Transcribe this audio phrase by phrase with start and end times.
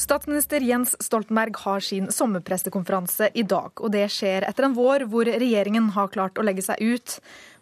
[0.00, 3.70] Statsminister Jens Stoltenberg har sin sommerprestekonferanse i dag.
[3.76, 7.18] og Det skjer etter en vår hvor regjeringen har klart å legge seg ut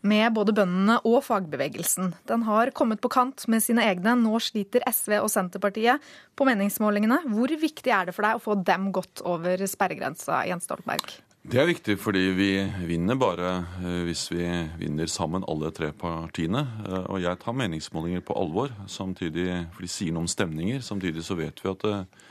[0.06, 2.14] med både bøndene og fagbevegelsen.
[2.30, 4.16] Den har kommet på kant med sine egne.
[4.16, 6.00] Nå sliter SV og Senterpartiet
[6.38, 7.24] på meningsmålingene.
[7.28, 11.18] Hvor viktig er det for deg å få dem godt over sperregrensa, Jens Stoltenberg?
[11.46, 12.50] Det er viktig fordi vi
[12.88, 13.50] vinner bare
[13.80, 14.44] eh, hvis vi
[14.80, 16.64] vinner sammen alle tre partiene.
[16.84, 20.82] Eh, og jeg tar meningsmålinger på alvor, samtidig, for de sier noe om stemninger.
[20.84, 22.26] Samtidig så vet vi at eh,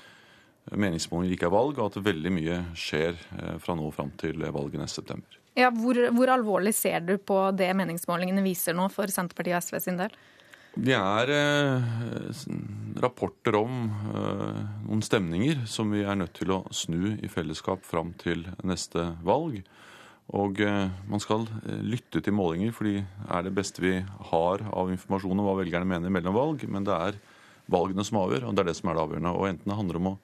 [0.75, 3.15] meningsmålinger ikke er valg, og at veldig mye skjer
[3.63, 5.39] fra nå fram til valget neste september.
[5.57, 9.79] Ja, hvor, hvor alvorlig ser du på det meningsmålingene viser nå for Senterpartiet og SV
[9.87, 10.13] sin del?
[10.75, 11.87] Det er eh,
[13.01, 18.11] rapporter om eh, noen stemninger som vi er nødt til å snu i fellesskap fram
[18.19, 19.61] til neste valg.
[20.35, 23.95] Og eh, man skal eh, lytte til målinger, for de er det beste vi
[24.31, 26.65] har av informasjon om hva velgerne mener mellom valg.
[26.67, 27.19] Men det er
[27.71, 29.35] valgene som avgjør, og det er det som er det avgjørende.
[29.37, 30.17] Og enten det handler om å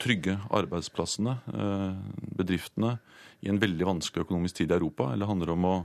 [0.00, 1.90] trygge arbeidsplassene, eh,
[2.40, 2.96] bedriftene,
[3.44, 5.76] i en veldig vanskelig økonomisk tid i Europa, eller det handler om å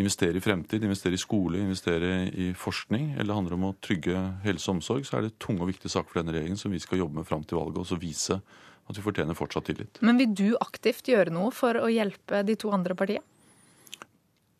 [0.00, 4.16] investere i fremtid, investere i skole, investere i forskning, eller det handler om å trygge
[4.46, 6.80] helse og omsorg, så er det tunge og viktige saker for denne regjeringen som vi
[6.82, 10.00] skal jobbe med fram til valget, og så vise at vi fortjener fortsatt tillit.
[10.00, 13.26] Men vil du aktivt gjøre noe for å hjelpe de to andre partiene?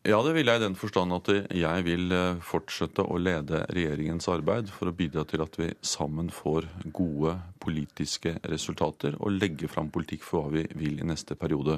[0.03, 4.27] Ja, det vil jeg i den forstand at jeg vil eh, fortsette å lede regjeringens
[4.27, 9.87] arbeid for å bidra til at vi sammen får gode politiske resultater og legge fram
[9.95, 11.77] politikk for hva vi vil i neste periode.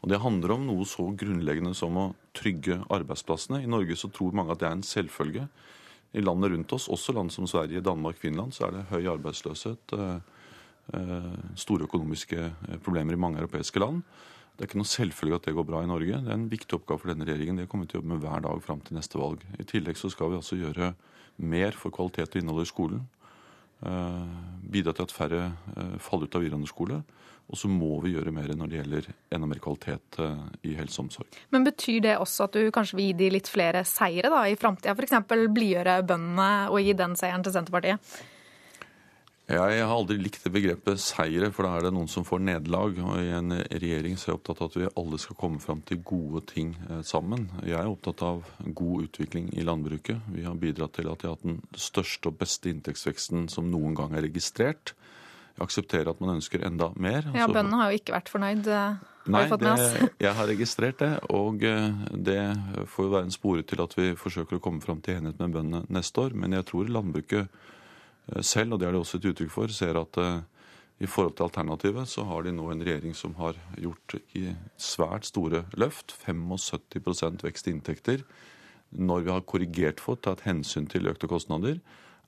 [0.00, 2.06] Og Det handler om noe så grunnleggende som å
[2.36, 3.60] trygge arbeidsplassene.
[3.60, 5.44] I Norge så tror mange at det er en selvfølge.
[6.16, 9.94] I landet rundt oss, også land som Sverige, Danmark, Finland, så er det høy arbeidsløshet.
[9.94, 10.40] Eh,
[10.96, 14.00] eh, store økonomiske eh, problemer i mange europeiske land.
[14.56, 16.18] Det er ikke noe selvfølge at det går bra i Norge.
[16.24, 17.60] Det er en viktig oppgave for denne regjeringen.
[17.60, 19.44] Det kommer vi til å jobbe med hver dag fram til neste valg.
[19.60, 20.92] I tillegg så skal vi altså gjøre
[21.40, 23.06] mer for kvalitet og innhold i skolen.
[23.80, 25.46] Bidra til at færre
[26.04, 26.98] faller ut av videregående skole.
[27.50, 31.00] Og så må vi gjøre mer når det gjelder enda mer kvalitet eh, i helse
[31.00, 31.38] og omsorg.
[31.50, 34.58] Men Betyr det også at du kanskje vil gi de litt flere seire da, i
[34.58, 34.94] framtida?
[34.94, 35.16] F.eks.
[35.28, 38.20] blidgjøre bøndene og gi den seieren til Senterpartiet?
[39.50, 43.00] Jeg har aldri likt det begrepet seire, for da er det noen som får nederlag.
[43.02, 45.80] Og i en regjering så er jeg opptatt av at vi alle skal komme fram
[45.88, 47.48] til gode ting eh, sammen.
[47.66, 50.22] Jeg er opptatt av god utvikling i landbruket.
[50.30, 53.98] Vi har bidratt til at de har hatt den største og beste inntektsveksten som noen
[53.98, 54.94] gang er registrert
[55.64, 57.26] akseptere at man ønsker enda mer.
[57.36, 58.68] Ja, Bøndene har jo ikke vært fornøyd.
[59.30, 59.74] Nei, Nei, det,
[60.24, 61.10] jeg har registrert det.
[61.36, 62.38] Og eh, det
[62.90, 65.58] får jo være en spore til at vi forsøker å komme fram til enighet med
[65.58, 66.36] bøndene neste år.
[66.36, 70.00] Men jeg tror landbruket eh, selv, og det er det også et uttrykk for, ser
[70.00, 70.22] at
[71.00, 75.24] i forhold til alternativet så har de nå en regjering som har gjort i svært
[75.28, 76.12] store løft.
[76.26, 78.24] 75 vekst i inntekter.
[78.90, 81.78] Når vi har korrigert for, tatt hensyn til økte kostnader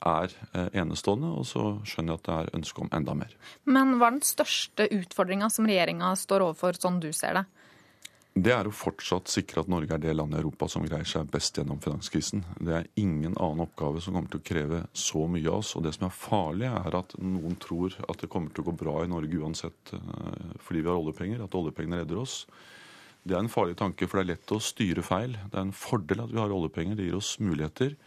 [0.06, 3.34] er eh, enestående, og så skjønner jeg at det er ønske om enda mer.
[3.64, 7.44] Men hva er den største utfordringa som regjeringa står overfor, sånn du ser det?
[8.32, 11.28] Det er å fortsatt sikre at Norge er det landet i Europa som greier seg
[11.28, 12.40] best gjennom finanskrisen.
[12.64, 15.74] Det er ingen annen oppgave som kommer til å kreve så mye av oss.
[15.76, 18.76] Og det som er farlig, er at noen tror at det kommer til å gå
[18.80, 22.38] bra i Norge uansett eh, fordi vi har oljepenger, at oljepengene redder oss.
[23.22, 25.36] Det er en farlig tanke, for det er lett å styre feil.
[25.52, 26.96] Det er en fordel at vi har oljepenger.
[26.96, 27.98] Det gir oss muligheter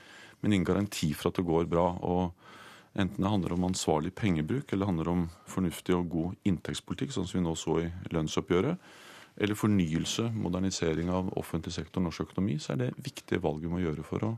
[0.41, 1.88] men ingen garanti for at det går bra.
[2.01, 2.34] og
[2.96, 7.28] Enten det handler om ansvarlig pengebruk eller det handler om fornuftig og god inntektspolitikk, sånn
[7.28, 8.91] som vi nå så i lønnsoppgjøret,
[9.35, 13.72] eller fornyelse, modernisering av offentlig sektor og norsk økonomi, så er det viktige valg vi
[13.74, 14.31] må gjøre for å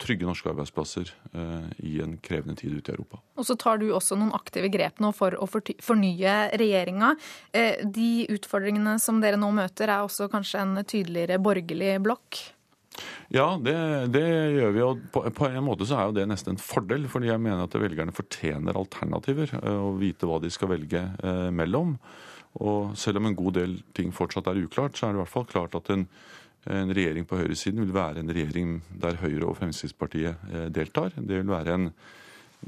[0.00, 3.20] trygge norske arbeidsplasser eh, i en krevende tid ute i Europa.
[3.36, 7.14] Og så tar du også noen aktive grep nå for å fornye regjeringa.
[7.52, 12.40] Eh, de utfordringene som dere nå møter, er også kanskje en tydeligere borgerlig blokk?
[13.30, 13.74] Ja, det,
[14.14, 14.24] det,
[14.56, 14.82] gjør vi.
[14.82, 17.62] Og på, på, en måte så er jo det nesten en fordel, fordi jeg mener
[17.64, 21.94] at velgerne fortjener alternativer å og vite hva de skal velge eh, mellom.
[22.60, 25.34] Og selv om en god del ting fortsatt er uklart, så er det i hvert
[25.36, 26.08] fall klart at en,
[26.66, 31.14] en regjering på høyresiden vil være en regjering der Høyre og Fremskrittspartiet eh, deltar.
[31.14, 31.92] Det vil være en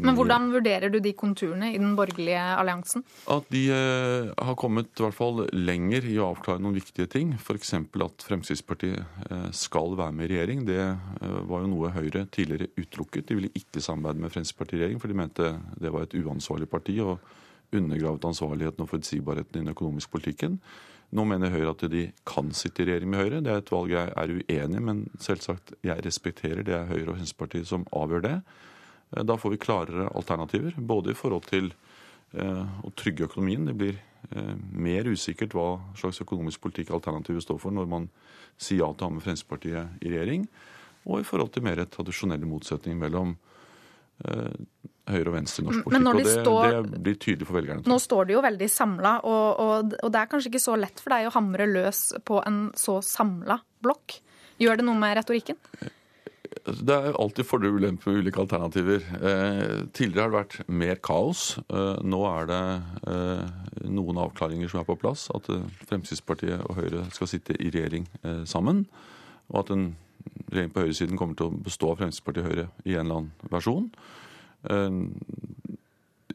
[0.00, 3.04] men hvordan vurderer du de konturene i den borgerlige alliansen?
[3.30, 7.34] At de eh, har kommet i hvert fall lenger i å avklare noen viktige ting.
[7.36, 7.74] F.eks.
[7.76, 10.64] at Fremskrittspartiet eh, skal være med i regjering.
[10.68, 13.28] Det eh, var jo noe Høyre tidligere utelukket.
[13.28, 15.52] De ville ikke samarbeide med Fremskrittspartiet i regjering, for de mente
[15.84, 17.20] det var et uansvarlig parti og
[17.72, 20.58] undergravet ansvarligheten og forutsigbarheten i den økonomiske politikken.
[21.12, 23.44] Nå mener Høyre at de kan sitte i regjering med Høyre.
[23.44, 27.10] Det er et valg jeg er uenig i, men selvsagt jeg respekterer det er Høyre
[27.10, 28.36] og Fremskrittspartiet som avgjør det.
[29.16, 31.72] Eh, da får vi klarere alternativer, både i forhold til
[32.34, 33.66] eh, å trygge økonomien.
[33.68, 33.96] Det blir
[34.32, 35.68] eh, mer usikkert hva
[35.98, 38.08] slags økonomisk politikk alternativet står for når man
[38.58, 40.48] sier ja til å ha med Fremskrittspartiet i regjering.
[41.04, 43.32] og i forhold til mer tradisjonelle motsetninger mellom
[44.22, 46.06] høyre og venstre i norsk når politikk.
[46.06, 47.82] Og det, står- det blir tydelig for velgerne.
[47.90, 51.02] Nå står de jo veldig samla, og, og, og det er kanskje ikke så lett
[51.02, 54.20] for deg å hamre løs på en så samla blokk.
[54.62, 55.58] Gjør det noe med retorikken?
[56.62, 59.04] Det er alltid fordeler og ulemper med ulike alternativer.
[59.16, 61.44] Eh, tidligere har det vært mer kaos.
[61.64, 62.60] Eh, nå er det
[63.08, 65.28] eh, noen avklaringer som er på plass.
[65.34, 68.84] At eh, Fremskrittspartiet og Høyre skal sitte i regjering eh, sammen.
[69.50, 69.88] Og at en
[70.52, 73.52] regjering på høyresiden kommer til å bestå av Fremskrittspartiet og Høyre i en eller annen
[73.56, 73.88] versjon.
[74.68, 75.00] Eh,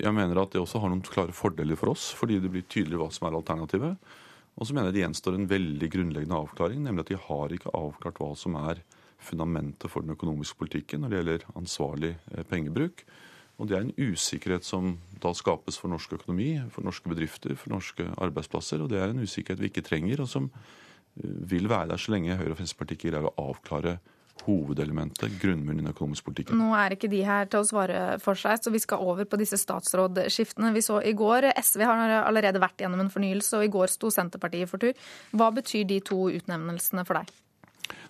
[0.01, 2.99] jeg mener at det også har noen klare fordeler for oss, fordi det blir tydelig
[3.01, 4.13] hva som er alternativet.
[4.57, 7.73] Og så mener jeg det gjenstår en veldig grunnleggende avklaring, nemlig at de har ikke
[7.77, 8.81] avklart hva som er
[9.17, 13.05] fundamentet for den økonomiske politikken når det gjelder ansvarlig eh, pengebruk.
[13.57, 17.73] Og det er en usikkerhet som da skapes for norsk økonomi, for norske bedrifter, for
[17.73, 18.83] norske arbeidsplasser.
[18.83, 22.13] Og det er en usikkerhet vi ikke trenger, og som eh, vil være der så
[22.13, 23.97] lenge Høyre og Fremskrittspartiet ikke greier å avklare
[24.45, 26.59] hovedelementet, grunnmuren i den økonomiske politikken.
[26.61, 29.39] Nå er ikke de her til å svare for seg, så vi skal over på
[29.41, 30.69] disse statsrådskiftene.
[30.75, 34.13] Vi så i går SV har allerede vært gjennom en fornyelse, og i går sto
[34.13, 35.09] Senterpartiet for tur.
[35.33, 37.33] Hva betyr de to utnevnelsene for deg?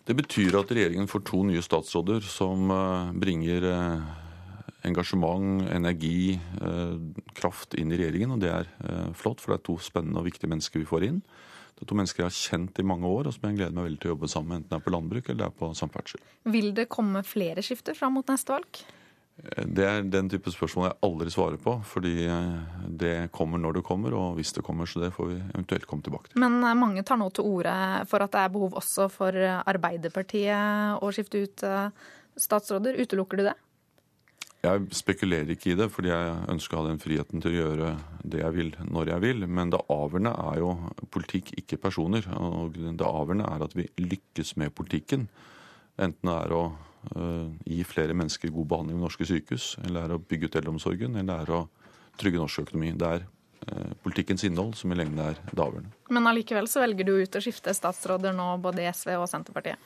[0.08, 4.06] Det betyr at regjeringen får to nye statsråder som eh, bringer eh,
[4.88, 6.94] engasjement, energi, eh,
[7.36, 8.38] kraft inn i regjeringen.
[8.38, 8.70] Og det er
[9.20, 11.20] flott, for det er to spennende og viktige mennesker vi får inn.
[11.76, 13.90] Det er to mennesker jeg har kjent i mange år, og som jeg gleder meg
[13.90, 15.70] veldig til å jobbe sammen med, enten det er på landbruk eller det er på
[15.78, 16.24] samferdsel.
[16.56, 18.80] Vil det komme flere skifter fram mot neste valg?
[19.38, 22.56] Det er den type spørsmål jeg aldri svarer på, fordi eh,
[22.90, 26.06] det kommer når det kommer, og hvis det kommer, så det får vi eventuelt komme
[26.06, 26.42] tilbake til.
[26.42, 27.76] Men eh, mange tar nå til orde
[28.10, 31.66] for at det er behov også for eh, Arbeiderpartiet å skifte ut
[32.38, 32.98] statsråder.
[32.98, 33.56] Utelukker du det?
[34.66, 37.92] Jeg spekulerer ikke i det, fordi jeg ønsker å ha den friheten til å gjøre
[38.26, 39.46] det jeg vil, når jeg vil.
[39.46, 40.72] Men det avgjørende er jo
[41.14, 42.26] politikk, ikke personer.
[42.42, 45.30] Og det avgjørende er at vi lykkes med politikken.
[46.02, 46.64] Enten det er å
[47.66, 51.44] gi flere mennesker god behandling ved norske sykehus, eller er å bygge ut eldreomsorgen, eller
[51.46, 51.62] er å
[52.20, 52.94] trygge norsk økonomi.
[52.98, 55.94] Det er øh, politikkens innhold som i lengden er det avgjørende.
[56.14, 59.82] Men allikevel så velger du ut å skifte statsråder nå, både i SV og Senterpartiet.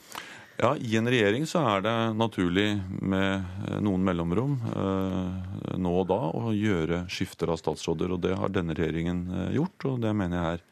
[0.61, 2.67] Ja, I en regjering så er det naturlig
[3.01, 3.29] med
[3.67, 8.13] eh, noen mellomrom eh, nå og da å gjøre skifter av statsråder.
[8.13, 10.67] og Det har denne regjeringen eh, gjort, og det mener jeg er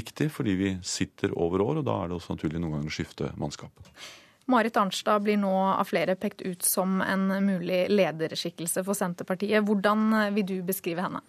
[0.00, 1.82] riktig, fordi vi sitter over år.
[1.82, 3.86] og Da er det også naturlig noen ganger å skifte mannskap.
[4.50, 9.62] Marit Arnstad blir nå av flere pekt ut som en mulig lederskikkelse for Senterpartiet.
[9.64, 11.22] Hvordan vil du beskrive henne?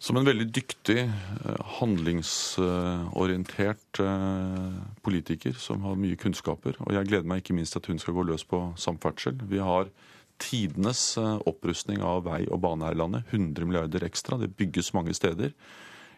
[0.00, 1.12] Som en veldig dyktig,
[1.44, 6.72] eh, handlingsorientert eh, politiker som har mye kunnskaper.
[6.86, 9.36] Og jeg gleder meg ikke minst til at hun skal gå løs på samferdsel.
[9.50, 9.92] Vi har
[10.40, 13.28] tidenes eh, opprustning av vei og bane her i landet.
[13.28, 14.40] 100 milliarder ekstra.
[14.40, 15.52] Det bygges mange steder.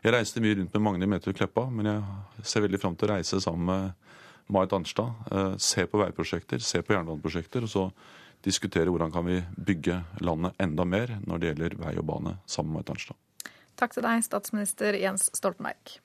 [0.02, 1.98] Jeg reiste mye rundt med Magne Meterud Kleppa, men jeg
[2.46, 3.82] ser veldig fram til å reise sammen med
[4.48, 5.12] Marit Arnstad.
[5.30, 7.92] eh, Se på veiprosjekter, se på jernbaneprosjekter, og så
[8.42, 12.72] diskutere hvordan kan vi bygge landet enda mer når det gjelder vei og bane, sammen
[12.72, 13.16] med Marit Arnstad.
[13.76, 16.00] Takk til deg, statsminister Jens Stoltenberg.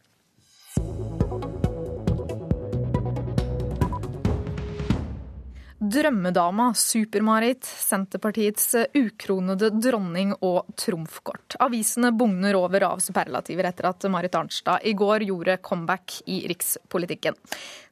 [5.88, 11.56] Drømmedama, Super-Marit, Senterpartiets ukronede dronning og trumfkort.
[11.64, 17.38] Avisene bugner over av superlativer etter at Marit Arnstad i går gjorde comeback i rikspolitikken.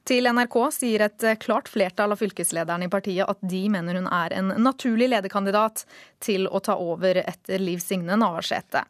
[0.04, 4.36] Til NRK sier et klart flertall av fylkeslederne i partiet at de mener hun er
[4.42, 5.86] en naturlig lederkandidat
[6.20, 8.84] til å ta over etter Liv Signe Navarsete.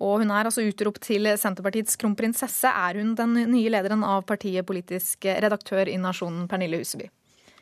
[0.00, 2.72] Og hun er altså utropt til Senterpartiets kronprinsesse.
[2.72, 7.12] Er hun den nye lederen av partiet politisk redaktør i Nasjonen, Pernille Huseby?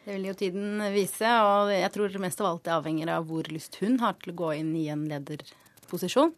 [0.09, 3.45] Det vil jo tiden vise, og jeg tror mest av alt det avhenger av hvor
[3.53, 6.31] lyst hun har til å gå inn i en lederposisjon.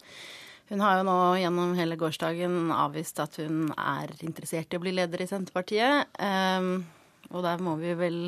[0.73, 4.97] Hun har jo nå gjennom hele gårsdagen avvist at hun er interessert i å bli
[4.97, 6.11] leder i Senterpartiet.
[6.19, 6.83] Um,
[7.31, 8.19] og der må vi vel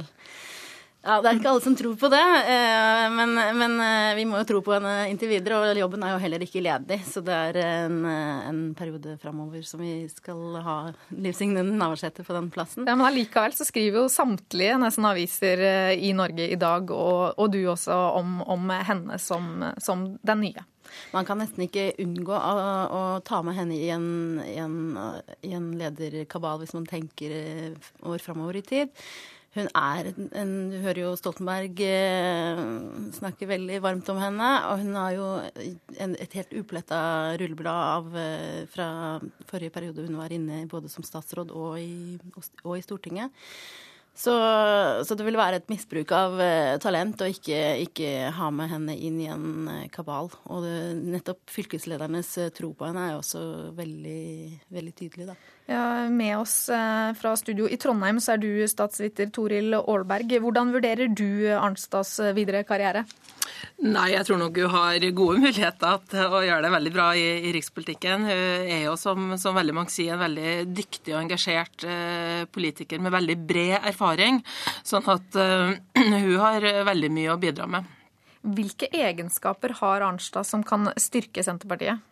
[1.03, 4.39] Ja, det er ikke alle som tror på det, eh, men, men eh, vi må
[4.39, 5.59] jo tro på henne inntil videre.
[5.59, 9.65] Og jobben er jo heller ikke ledig, så det er en, eh, en periode framover
[9.67, 10.77] som vi skal ha
[11.11, 12.87] Liv Signe Navarsete på den plassen.
[12.87, 15.65] Ja, Men allikevel så skriver jo samtlige nesten aviser
[15.99, 19.51] i Norge i dag, og, og du også, om, om henne som,
[19.83, 20.67] som den nye.
[21.11, 22.57] Man kan nesten ikke unngå å,
[22.95, 24.09] å ta med henne i en,
[24.47, 24.81] i en,
[25.43, 27.39] i en lederkabal hvis man tenker
[28.07, 28.99] år framover i tid.
[29.53, 30.09] Hun er
[30.41, 32.63] en, Du hører jo Stoltenberg eh,
[33.13, 34.49] snakke veldig varmt om henne.
[34.71, 35.29] Og hun har jo
[36.01, 37.01] en, et helt upletta
[37.41, 38.89] rulleblad av, eh, fra
[39.51, 42.17] forrige periode hun var inne både som statsråd og i,
[42.65, 43.45] og i Stortinget.
[44.13, 44.33] Så,
[45.09, 48.97] så, det vil være et misbruk av uh, talent å ikke, ikke, ha med henne
[48.97, 50.29] inn i en uh, kabal.
[50.53, 50.75] Og det,
[51.15, 53.45] nettopp fylkesledernes uh, tro på henne er jo også
[53.79, 54.27] veldig,
[54.77, 55.39] veldig tydelig, da.
[55.71, 56.57] Ja, med oss
[57.17, 60.35] fra studio i Trondheim så er du statsviter Toril Aalberg.
[60.43, 63.07] Hvordan vurderer du Arnstads videre karriere?
[63.83, 67.25] Nei, jeg tror nok hun har gode muligheter til å gjøre det veldig bra i,
[67.49, 68.27] i rikspolitikken.
[68.29, 73.03] Hun er jo, som, som, veldig mange sier, en veldig dyktig og engasjert eh, politiker
[73.03, 74.43] med veldig bred erfaring.
[74.87, 75.75] Sånn at eh,
[76.25, 77.91] hun har veldig mye å bidra med.
[78.43, 82.03] Hvilke egenskaper har Arnstad som kan styrke Senterpartiet?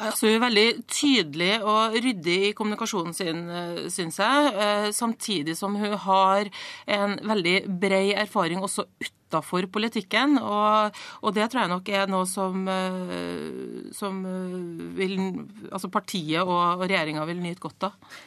[0.00, 4.52] Altså, hun er veldig tydelig og ryddig i kommunikasjonen sin, eh, syns jeg.
[4.54, 6.48] Eh, samtidig som hun har
[6.86, 8.86] en veldig bred erfaring også
[9.30, 10.38] utafor politikken.
[10.42, 14.24] Og, og, det tror jeg nok er noe som, eh, som
[14.96, 15.16] vil,
[15.70, 18.18] altså partiet og, og regjeringa vil nyte godt av.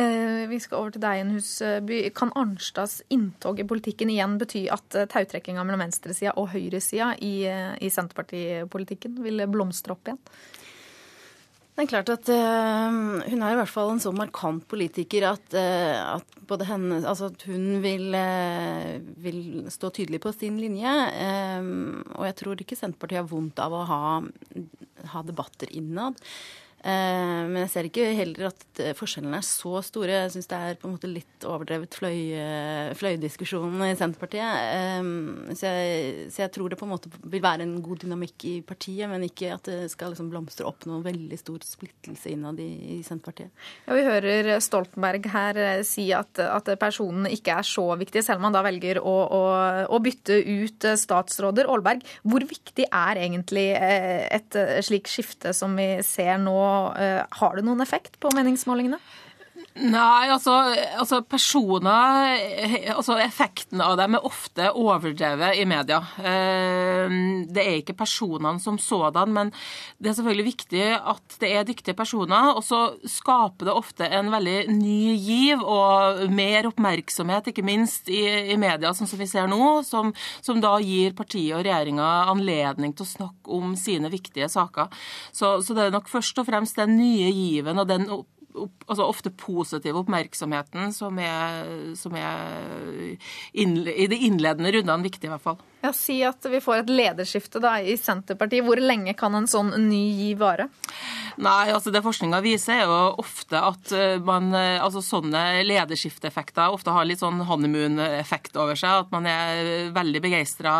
[0.00, 1.98] Vi skal over til deg, Husby.
[2.16, 7.90] Kan Arnstads inntog i politikken igjen bety at tautrekkinga mellom venstresida og høyresida i, i
[7.92, 10.22] Senterpartipolitikken vil blomstre opp igjen?
[11.80, 15.54] Det er klart at uh, hun er i hvert fall en så markant politiker at,
[15.56, 19.38] uh, at henne Altså at hun vil, uh, vil,
[19.72, 20.92] stå tydelig på sin linje.
[22.18, 24.02] og jeg tror ikke Senterpartiet har vondt av å ha,
[25.14, 26.20] ha debatter innad.
[26.80, 30.14] Eh, men jeg ser ikke heller at eh, forskjellene er så store.
[30.22, 35.56] Jeg syns det er på en måte litt overdrevet fløy, eh, fløydiskusjon i Senterpartiet.
[35.60, 38.54] Så jeg, så jeg, tror det på en måte vil være en god dynamikk i
[38.64, 42.70] partiet, men ikke at det skal liksom blomstre opp noen veldig stor splittelse innad i,
[42.96, 43.52] i Senterpartiet.
[43.84, 48.48] Ja, Vi hører Stoltenberg her si at, at personen ikke er så viktig, selv om
[48.48, 49.42] han da velger å, å,
[49.84, 51.68] å bytte ut statsråder.
[51.68, 54.56] Aalberg, hvor viktig er egentlig et
[54.86, 56.69] slikt skifte som vi ser nå?
[56.96, 59.00] Uh, har det noen effekt på meningsmålingene?
[59.78, 60.50] Nei, altså,
[60.98, 66.00] altså, personer altså Effekten av dem er ofte overdrevet i media.
[66.18, 67.12] Eh,
[67.46, 69.52] det er ikke personene som sådan, men
[70.02, 72.50] det er selvfølgelig viktig at det er dyktige personer.
[72.56, 78.24] Og så skaper det ofte en veldig ny giv og mer oppmerksomhet, ikke minst i,
[78.50, 80.10] i media, sånn som vi ser nå, som,
[80.42, 84.90] som da gir partiet og regjeringa anledning til å snakke om sine viktige saker.
[85.30, 88.10] Så, så det er nok først og fremst den nye given og den
[88.54, 93.16] altså ofte positiv oppmerksomheten som er, som er
[93.52, 95.60] innle, i de innledende rundene viktig, i hvert fall.
[95.84, 98.66] Ja, Si at vi får et lederskifte da, i Senterpartiet.
[98.66, 100.68] Hvor lenge kan en sånn ny giv vare?
[101.40, 106.74] Nei, altså Det forskninga viser, er jo ofte at eh, man, eh, altså sånne lederskifteffekter
[106.74, 109.06] ofte har litt sånn honeymoon-effekt over seg.
[109.06, 110.74] At man er veldig begeistra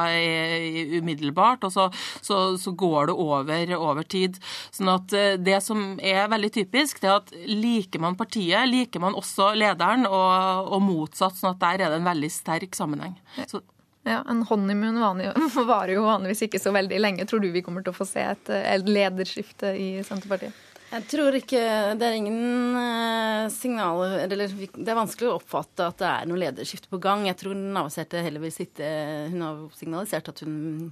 [1.00, 1.88] umiddelbart, og så,
[2.20, 4.36] så, så, går det over over tid.
[4.74, 9.00] Sånn at eh, Det som er veldig typisk, det er at liker man partiet, liker
[9.02, 11.40] man også lederen, og, og motsatt.
[11.40, 13.16] sånn at der er det en veldig sterk sammenheng.
[13.48, 13.62] Så
[14.08, 14.98] ja, En honeymoon
[15.68, 17.26] varer jo vanligvis ikke så veldig lenge.
[17.28, 20.56] Tror du vi kommer til å få se et, et lederskifte i Senterpartiet?
[20.90, 21.60] Jeg tror ikke
[21.98, 26.40] Det er ingen uh, signaler Eller det er vanskelig å oppfatte at det er noe
[26.40, 27.28] lederskifte på gang.
[27.28, 28.88] Jeg tror Navarsete heller vil sitte
[29.30, 30.90] Hun har signalisert at hun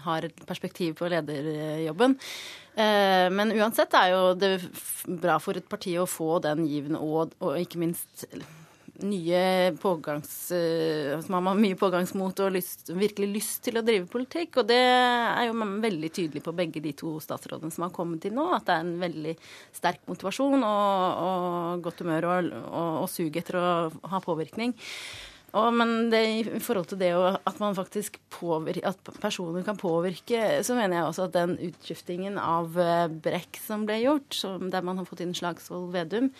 [0.00, 2.14] har et perspektiv på lederjobben.
[2.72, 4.54] Uh, men uansett er jo det
[5.20, 8.24] bra for et parti å få den given og, og ikke minst
[9.06, 9.42] nye
[9.80, 10.50] pågangs...
[10.56, 14.60] Eh, som har mye pågangsmot og lyst, virkelig lyst til å drive politikk.
[14.62, 18.36] Og det er jo veldig tydelig på begge de to statsrådene som har kommet til
[18.36, 19.34] nå, at det er en veldig
[19.76, 23.66] sterk motivasjon og, og godt humør og, og, og sug etter å
[24.12, 24.76] ha påvirkning.
[25.50, 30.60] Og, men det, i forhold til det at man faktisk påvirke, at personer kan påvirke,
[30.66, 34.86] så mener jeg også at den utskiftingen av eh, Brekk som ble gjort, som, der
[34.86, 36.30] man har fått inn Slagsvold Vedum,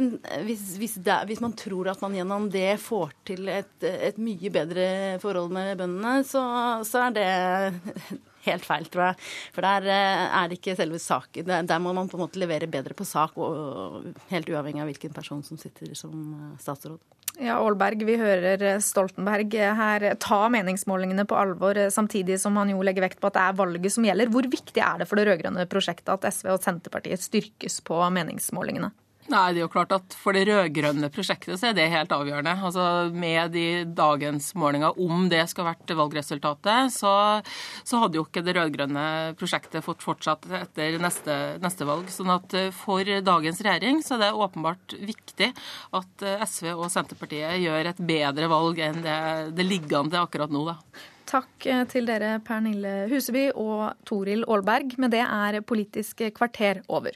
[0.00, 0.10] en,
[0.46, 4.50] hvis, hvis, det, hvis, man tror at man gjennom det får til et, et mye
[4.52, 4.86] bedre
[5.22, 6.42] forhold med bøndene, så,
[6.86, 7.28] så, er det
[8.48, 9.30] helt feil, tror jeg.
[9.56, 11.46] For der eh, er det ikke selve saken.
[11.48, 14.92] Der, der må man på en måte levere bedre på sak, og, helt uavhengig av
[14.92, 17.00] hvilken person som sitter som eh, statsråd.
[17.40, 23.06] Ja, Aalberg, vi hører Stoltenberg her ta meningsmålingene på alvor, samtidig som han jo legger
[23.06, 24.32] vekt på at det er valget som gjelder.
[24.34, 28.90] Hvor viktig er det for det rød-grønne prosjektet at SV og Senterpartiet styrkes på meningsmålingene?
[29.30, 32.54] Nei, det er jo klart at For det rød-grønne prosjektet så er det helt avgjørende.
[32.66, 32.84] Altså
[33.14, 37.12] Med de dagens målinger, om det skal vært valgresultatet, så,
[37.86, 39.04] så hadde jo ikke det rød-grønne
[39.38, 42.10] prosjektet fått fortsatt etter neste, neste, valg.
[42.12, 45.52] Sånn at eh, for dagens regjering så er det åpenbart viktig
[46.00, 49.16] at eh, SV og Senterpartiet gjør et bedre valg enn det,
[49.54, 50.66] det til akkurat nå.
[50.72, 50.76] da.
[51.30, 54.98] Takk eh, til dere, Pernille Huseby og Toril Aalberg.
[54.98, 57.14] Med det er Politisk kvarter over.